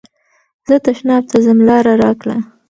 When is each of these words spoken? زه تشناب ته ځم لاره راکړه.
زه 0.67 0.75
تشناب 0.85 1.23
ته 1.31 1.37
ځم 1.45 1.59
لاره 1.67 1.93
راکړه. 2.01 2.37